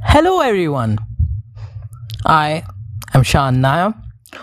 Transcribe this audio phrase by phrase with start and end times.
[0.00, 0.96] Hello, everyone.
[2.24, 2.62] I
[3.14, 3.92] am Shan Nair,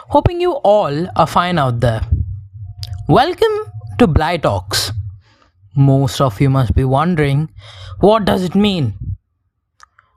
[0.10, 2.02] hoping you all are fine out there.
[3.08, 4.92] Welcome to Bly Talks.
[5.74, 7.50] Most of you must be wondering,
[8.02, 8.96] what does it mean?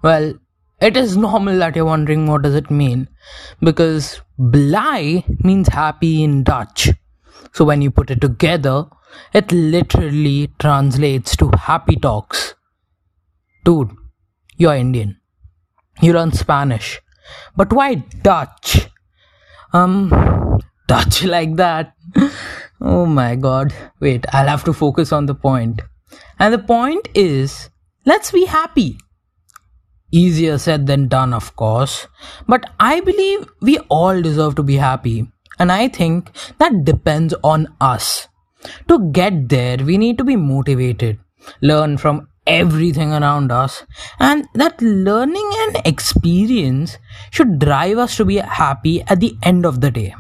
[0.02, 0.34] Well,
[0.80, 3.08] it is normal that you're wondering what does it mean
[3.60, 6.90] because Bly means happy in Dutch.
[7.52, 8.86] So when you put it together,
[9.32, 12.56] it literally translates to happy talks.
[13.64, 13.92] Dude,
[14.56, 15.20] you're Indian.
[16.00, 17.00] You learn Spanish.
[17.56, 18.88] But why Dutch?
[19.72, 21.94] Um, Dutch like that?
[22.80, 23.74] Oh my god.
[24.00, 25.82] Wait, I'll have to focus on the point.
[26.38, 27.70] And the point is,
[28.06, 28.98] let's be happy.
[30.10, 32.06] Easier said than done, of course.
[32.46, 35.30] But I believe we all deserve to be happy.
[35.58, 38.28] And I think that depends on us.
[38.88, 41.18] To get there, we need to be motivated,
[41.60, 43.84] learn from everything around us,
[44.18, 46.98] and that learning and experience
[47.30, 50.14] should drive us to be happy at the end of the day.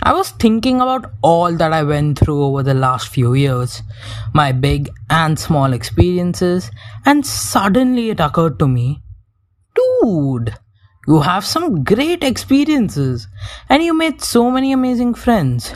[0.00, 3.82] I was thinking about all that I went through over the last few years,
[4.32, 6.70] my big and small experiences,
[7.04, 9.02] and suddenly it occurred to me
[10.02, 10.54] dude,
[11.06, 13.28] you have some great experiences
[13.68, 15.74] and you made so many amazing friends.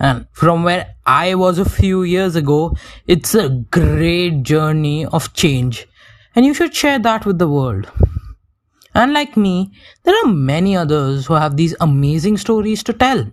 [0.00, 5.88] And from where I was a few years ago, it's a great journey of change,
[6.34, 7.90] and you should share that with the world.
[8.94, 9.72] Unlike me,
[10.04, 13.26] there are many others who have these amazing stories to tell.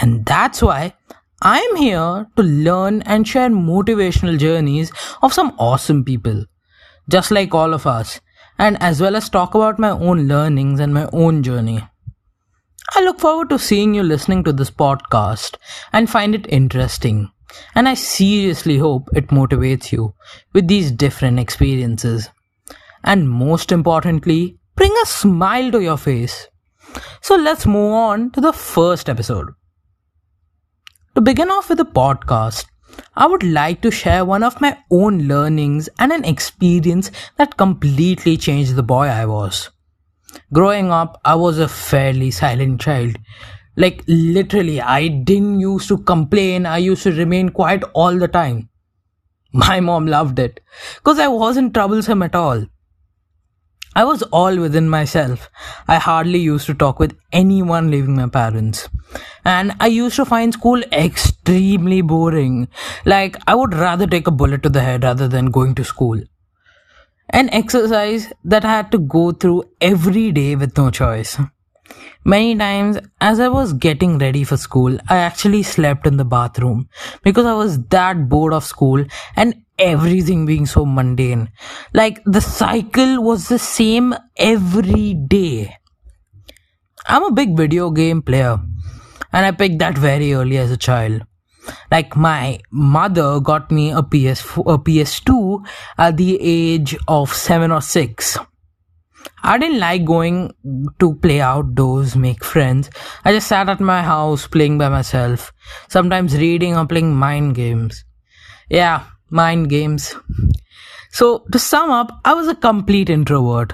[0.00, 0.94] And that's why
[1.40, 6.44] I'm here to learn and share motivational journeys of some awesome people,
[7.08, 8.20] just like all of us,
[8.58, 11.88] and as well as talk about my own learnings and my own journey.
[12.94, 15.56] I look forward to seeing you listening to this podcast
[15.92, 17.30] and find it interesting.
[17.74, 20.14] And I seriously hope it motivates you
[20.54, 22.30] with these different experiences.
[23.04, 26.48] And most importantly, bring a smile to your face.
[27.20, 29.48] So let's move on to the first episode.
[31.14, 32.66] To begin off with the podcast,
[33.14, 38.36] I would like to share one of my own learnings and an experience that completely
[38.36, 39.70] changed the boy I was.
[40.52, 43.16] Growing up, I was a fairly silent child.
[43.76, 48.70] Like, literally, I didn't used to complain, I used to remain quiet all the time.
[49.52, 50.60] My mom loved it,
[50.96, 52.64] because I wasn't troublesome at all.
[53.94, 55.50] I was all within myself.
[55.86, 58.88] I hardly used to talk with anyone leaving my parents.
[59.44, 62.68] And I used to find school extremely boring.
[63.04, 66.20] Like, I would rather take a bullet to the head rather than going to school.
[67.30, 71.38] An exercise that I had to go through every day with no choice.
[72.24, 76.88] Many times, as I was getting ready for school, I actually slept in the bathroom
[77.22, 79.04] because I was that bored of school
[79.36, 81.50] and everything being so mundane.
[81.94, 85.76] Like the cycle was the same every day.
[87.06, 88.58] I'm a big video game player
[89.32, 91.22] and I picked that very early as a child.
[91.90, 95.66] Like my mother got me a PS a PS2
[95.96, 98.38] at the age of 7 or 6.
[99.42, 100.52] I didn't like going
[100.98, 102.90] to play outdoors, make friends.
[103.24, 105.52] I just sat at my house playing by myself,
[105.88, 108.04] sometimes reading or playing mind games.
[108.68, 110.14] Yeah, mind games.
[111.10, 113.72] So, to sum up, I was a complete introvert.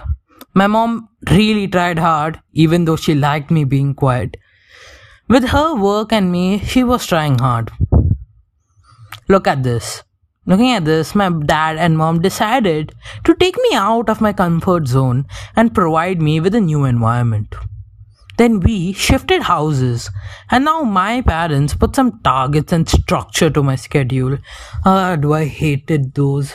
[0.55, 4.37] My mom really tried hard, even though she liked me being quiet.
[5.29, 7.73] With her work and me, she was trying hard.
[9.29, 10.03] Look at this.
[10.47, 12.93] Looking at this, my dad and mom decided
[13.25, 15.27] to take me out of my comfort zone
[15.57, 17.55] and provide me with a new environment.
[18.37, 20.11] Then we shifted houses,
[20.51, 24.39] and now my parents put some targets and structure to my schedule.
[24.85, 26.55] Ah, do I hated those.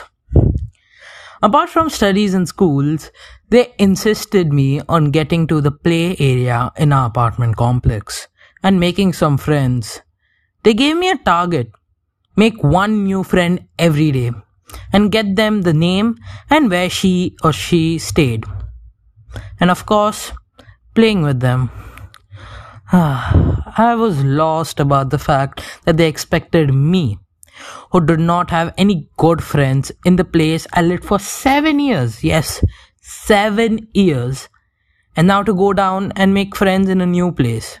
[1.42, 3.10] Apart from studies and schools,
[3.48, 8.28] they insisted me on getting to the play area in our apartment complex
[8.62, 10.02] and making some friends.
[10.62, 11.72] They gave me a target
[12.42, 14.30] make one new friend every day
[14.92, 16.16] and get them the name
[16.48, 18.44] and where she or she stayed.
[19.58, 20.32] And of course,
[20.94, 21.70] playing with them.
[22.92, 27.18] Ah, I was lost about the fact that they expected me,
[27.92, 32.24] who did not have any good friends in the place I lived for seven years.
[32.24, 32.64] Yes,
[33.02, 34.48] seven years.
[35.16, 37.79] And now to go down and make friends in a new place.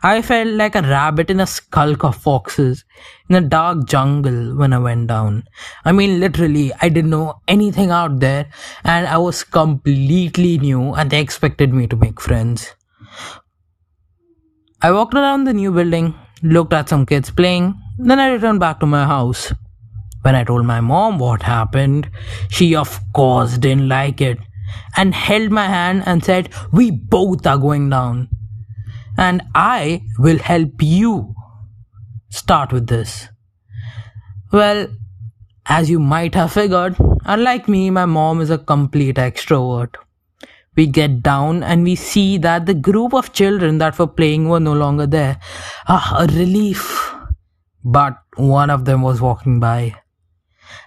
[0.00, 2.84] I felt like a rabbit in a skulk of foxes
[3.28, 5.48] in a dark jungle when I went down.
[5.84, 8.48] I mean, literally, I didn't know anything out there
[8.84, 12.76] and I was completely new and they expected me to make friends.
[14.80, 18.78] I walked around the new building, looked at some kids playing, then I returned back
[18.80, 19.52] to my house.
[20.22, 22.08] When I told my mom what happened,
[22.48, 24.38] she of course didn't like it
[24.96, 28.28] and held my hand and said, We both are going down.
[29.18, 31.34] And I will help you
[32.30, 33.28] start with this.
[34.52, 34.86] Well,
[35.66, 39.96] as you might have figured, unlike me, my mom is a complete extrovert.
[40.76, 44.60] We get down and we see that the group of children that were playing were
[44.60, 45.40] no longer there.
[45.88, 47.12] Ah, a relief.
[47.84, 49.96] But one of them was walking by.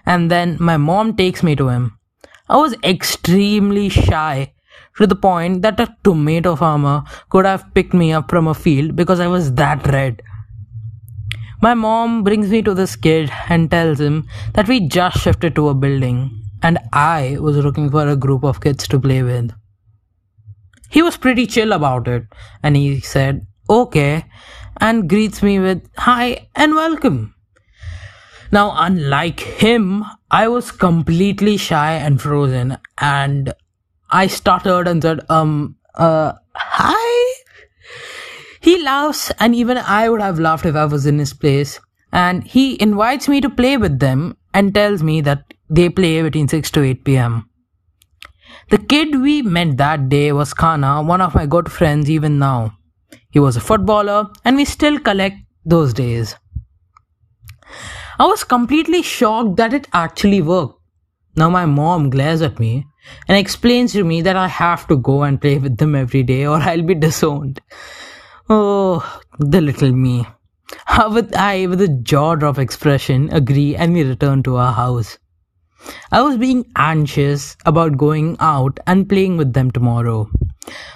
[0.06, 1.98] And then my mom takes me to him.
[2.48, 4.54] I was extremely shy
[4.98, 8.96] to the point that a tomato farmer could have picked me up from a field
[8.96, 10.22] because I was that red.
[11.60, 15.68] My mom brings me to this kid and tells him that we just shifted to
[15.68, 19.52] a building and I was looking for a group of kids to play with.
[20.90, 22.24] He was pretty chill about it
[22.62, 24.24] and he said, okay,
[24.78, 27.34] and greets me with, hi and welcome.
[28.50, 33.54] Now, unlike him, I was completely shy and frozen and
[34.12, 37.42] I stuttered and said, um, uh, hi?
[38.60, 41.80] He laughs, and even I would have laughed if I was in his place.
[42.12, 46.46] And he invites me to play with them and tells me that they play between
[46.46, 47.48] 6 to 8 pm.
[48.68, 52.76] The kid we met that day was Kanha, one of my good friends even now.
[53.30, 56.36] He was a footballer, and we still collect those days.
[58.18, 60.81] I was completely shocked that it actually worked.
[61.34, 62.86] Now my mom glares at me
[63.26, 66.46] and explains to me that I have to go and play with them every day
[66.46, 67.60] or I'll be disowned.
[68.50, 70.26] Oh, the little me.
[70.86, 75.18] How would I, with a jaw drop expression, agree and we return to our house?
[76.10, 80.30] I was being anxious about going out and playing with them tomorrow.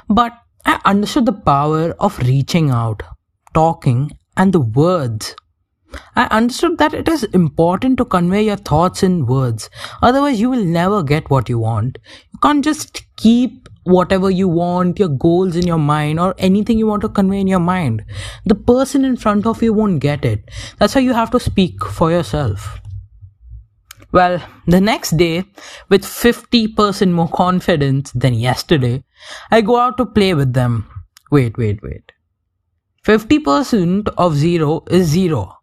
[0.08, 0.32] But
[0.64, 3.02] I understood the power of reaching out,
[3.54, 5.34] talking, and the words.
[6.14, 9.70] I understood that it is important to convey your thoughts in words.
[10.02, 11.98] Otherwise, you will never get what you want.
[12.32, 16.86] You can't just keep whatever you want, your goals in your mind, or anything you
[16.86, 18.04] want to convey in your mind.
[18.44, 20.50] The person in front of you won't get it.
[20.78, 22.80] That's why you have to speak for yourself.
[24.12, 25.44] Well, the next day,
[25.88, 29.04] with 50% more confidence than yesterday,
[29.50, 30.88] I go out to play with them.
[31.30, 32.12] Wait, wait, wait.
[33.04, 35.55] 50% of 0 is 0.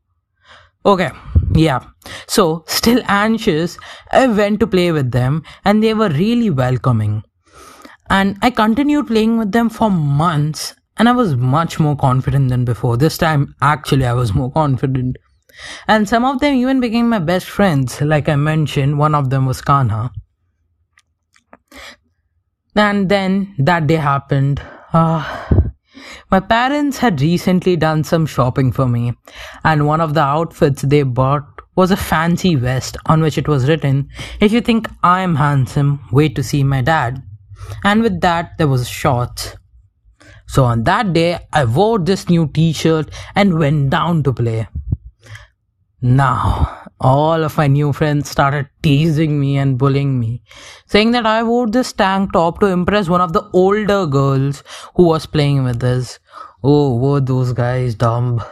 [0.85, 1.11] Okay,
[1.55, 1.79] yeah.
[2.27, 3.77] So, still anxious,
[4.11, 7.23] I went to play with them and they were really welcoming.
[8.09, 12.65] And I continued playing with them for months and I was much more confident than
[12.65, 12.97] before.
[12.97, 15.17] This time, actually, I was more confident.
[15.87, 18.01] And some of them even became my best friends.
[18.01, 20.11] Like I mentioned, one of them was Kanha.
[22.75, 24.61] And then that day happened.
[24.93, 25.23] Uh,
[26.31, 29.13] my parents had recently done some shopping for me,
[29.63, 31.43] and one of the outfits they bought
[31.75, 36.35] was a fancy vest on which it was written, If you think I'm handsome, wait
[36.35, 37.21] to see my dad.
[37.83, 39.55] And with that, there was a shorts.
[40.47, 44.67] So on that day, I wore this new t shirt and went down to play.
[46.05, 50.43] Now, all of my new friends started teasing me and bullying me,
[50.85, 54.63] saying that I wore this tank top to impress one of the older girls
[54.95, 56.19] who was playing with us.
[56.61, 58.43] Oh, were those guys dumb?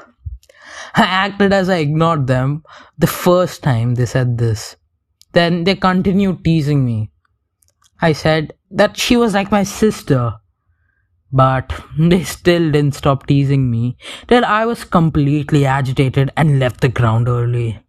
[0.96, 2.64] I acted as I ignored them
[2.98, 4.78] the first time they said this.
[5.34, 7.12] Then they continued teasing me.
[8.02, 10.36] I said that she was like my sister
[11.32, 13.98] but they still didn't stop teasing me
[14.28, 17.80] till I was completely agitated and left the ground early.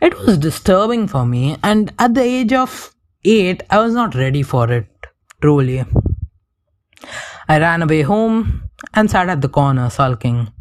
[0.00, 2.94] It was disturbing for me, and at the age of
[3.24, 4.86] 8, I was not ready for it,
[5.42, 5.84] truly.
[7.48, 10.52] I ran away home and sat at the corner sulking.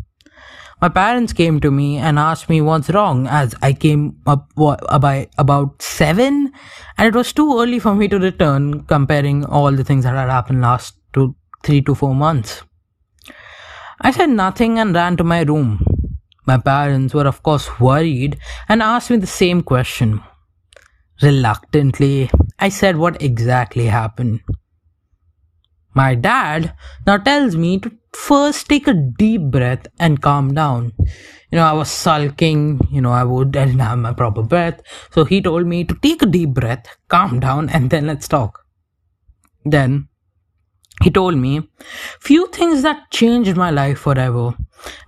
[0.82, 5.28] My parents came to me and asked me what's wrong as I came up by
[5.38, 6.52] about 7
[6.98, 10.30] and it was too early for me to return comparing all the things that had
[10.30, 12.64] happened last two three to four months.
[14.00, 15.84] I said nothing and ran to my room.
[16.46, 18.38] My parents were, of course, worried
[18.70, 20.22] and asked me the same question.
[21.22, 24.42] Reluctantly, I said what exactly happened.
[25.94, 26.76] My dad
[27.08, 30.94] now tells me to first take a deep breath and calm down.
[31.52, 34.82] You know, I was sulking, you know, I would, I didn't have my proper breath.
[35.12, 38.64] So he told me to take a deep breath, calm down, and then let's talk.
[39.66, 40.08] Then
[41.04, 41.54] he told me
[42.20, 44.46] few things that changed my life forever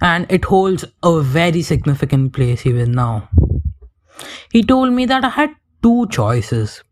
[0.02, 3.30] and it holds a very significant place even now
[4.52, 6.84] he told me that i had two choices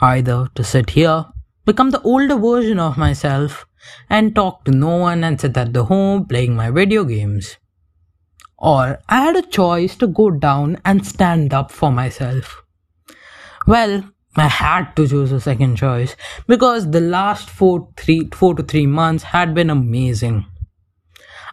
[0.00, 1.24] either to sit here
[1.64, 3.66] become the older version of myself
[4.08, 7.56] and talk to no one and sit at the home playing my video games
[8.62, 12.62] or I had a choice to go down and stand up for myself.
[13.66, 14.04] Well,
[14.36, 18.86] I had to choose a second choice because the last four, three, four to three
[18.86, 20.46] months had been amazing.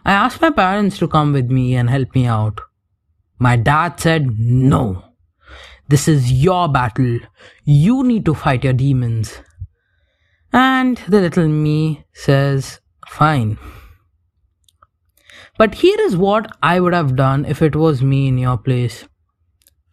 [0.04, 2.60] I asked my parents to come with me and help me out.
[3.38, 5.04] My dad said, No.
[5.88, 7.18] This is your battle.
[7.64, 9.40] You need to fight your demons.
[10.52, 13.58] And the little me says, Fine.
[15.58, 19.06] But here is what I would have done if it was me in your place.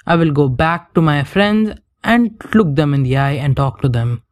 [0.05, 3.81] I will go back to my friends and look them in the eye and talk
[3.81, 4.23] to them.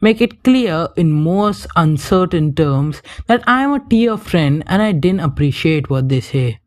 [0.00, 4.92] Make it clear in most uncertain terms that I am a dear friend and I
[4.92, 6.60] didn't appreciate what they say.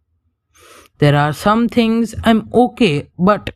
[1.00, 3.52] There are some things I'm okay, but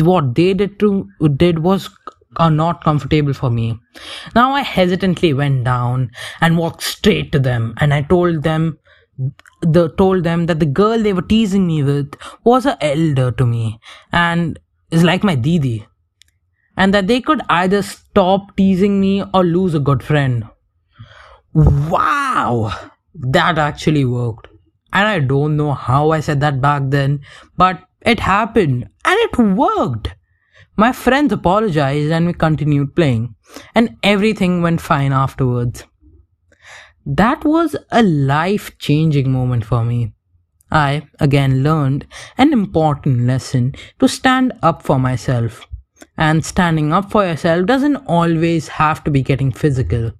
[0.00, 1.88] what they did to did was
[2.36, 3.78] are not comfortable for me.
[4.34, 8.78] Now I hesitantly went down and walked straight to them and I told them
[9.62, 12.14] the told them that the girl they were teasing me with
[12.44, 13.78] was a elder to me
[14.12, 14.58] and
[14.90, 15.86] is like my didi
[16.80, 20.44] and that they could either stop teasing me or lose a good friend.
[21.52, 22.72] Wow!
[23.14, 24.48] That actually worked.
[24.92, 27.20] And i don't know how i said that back then
[27.62, 27.82] but
[28.12, 30.08] it happened and it worked.
[30.76, 33.34] My friends apologized and we continued playing
[33.74, 35.84] and everything went fine afterwards.
[37.04, 40.12] That was a life changing moment for me.
[40.70, 42.06] I again learned
[42.38, 45.66] an important lesson to stand up for myself.
[46.16, 50.12] And standing up for yourself doesn't always have to be getting physical.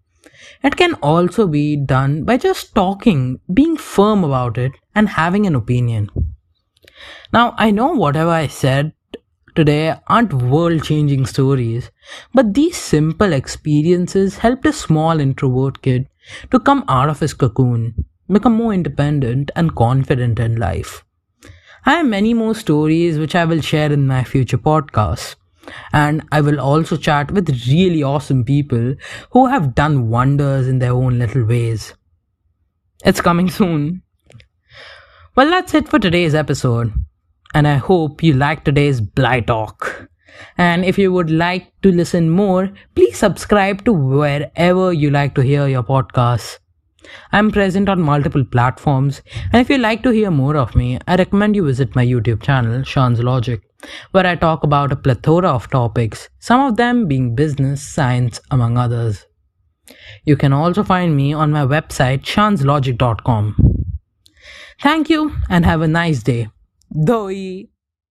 [0.62, 5.54] It can also be done by just talking, being firm about it, and having an
[5.54, 6.10] opinion.
[7.32, 8.92] Now, I know whatever I said
[9.54, 11.90] today aren't world changing stories,
[12.34, 16.08] but these simple experiences helped a small introvert kid
[16.50, 21.04] to come out of his cocoon, become more independent and confident in life.
[21.86, 25.36] I have many more stories which I will share in my future podcasts.
[25.92, 28.94] And I will also chat with really awesome people
[29.30, 31.94] who have done wonders in their own little ways.
[33.04, 34.02] It's coming soon.
[35.36, 36.92] Well, that's it for today's episode.
[37.54, 40.08] And I hope you liked today's Bly Talk.
[40.56, 45.42] And if you would like to listen more, please subscribe to wherever you like to
[45.42, 46.58] hear your podcasts.
[47.32, 51.16] I'm present on multiple platforms, and if you'd like to hear more of me, I
[51.16, 53.60] recommend you visit my YouTube channel, Sean's Logic,
[54.10, 58.76] where I talk about a plethora of topics, some of them being business, science, among
[58.76, 59.26] others.
[60.24, 63.56] You can also find me on my website, seanslogic.com.
[64.80, 66.48] Thank you and have a nice day.
[67.04, 67.69] Doi.